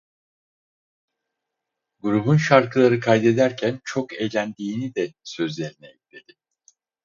[1.99, 6.33] Grubun şarkıları kaydederken çok eğlendiğini de sözlerine ekledi.